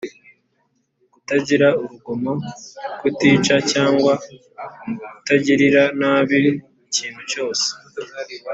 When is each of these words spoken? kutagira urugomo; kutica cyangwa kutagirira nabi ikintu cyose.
kutagira 1.13 1.67
urugomo; 1.81 2.33
kutica 2.99 3.55
cyangwa 3.71 4.13
kutagirira 5.15 5.83
nabi 5.99 6.39
ikintu 6.87 7.21
cyose. 7.31 7.67